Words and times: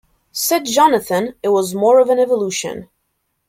Said 0.31 0.65
Jonathan, 0.65 1.35
It 1.43 1.49
was 1.49 1.75
more 1.75 1.99
of 1.99 2.09
an 2.09 2.17
evolution. 2.17 2.89